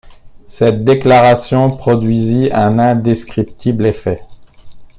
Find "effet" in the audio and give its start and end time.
3.85-4.23